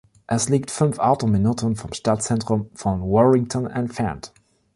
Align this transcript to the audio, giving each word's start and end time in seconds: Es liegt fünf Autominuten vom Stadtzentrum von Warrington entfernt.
Es 0.25 0.49
liegt 0.49 0.71
fünf 0.71 0.97
Autominuten 0.97 1.75
vom 1.75 1.93
Stadtzentrum 1.93 2.71
von 2.73 3.01
Warrington 3.03 3.67
entfernt. 3.67 4.33